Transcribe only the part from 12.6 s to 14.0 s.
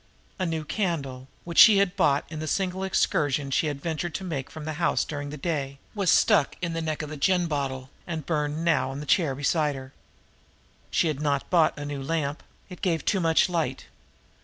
it gave too much light!